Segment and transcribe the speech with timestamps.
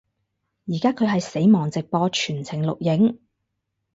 [0.65, 3.19] 依家佢係死亡直播全程錄影